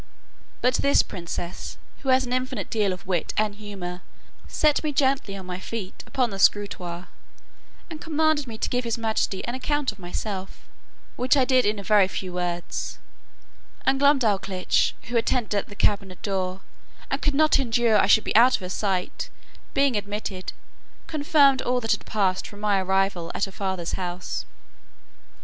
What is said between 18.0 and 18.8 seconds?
should be out of her